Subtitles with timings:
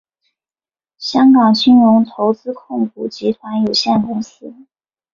[0.97, 4.51] 香港金融投资控股集团有限公司。